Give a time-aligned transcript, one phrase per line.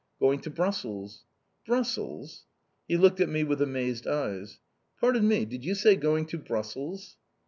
[0.19, 1.25] "Going to Brussels!"
[1.63, 2.47] "Brussels!"
[2.87, 4.59] He looked at me with amazed eyes.
[4.99, 5.45] "Pardon me!
[5.45, 7.17] Did you say going to Brussels?"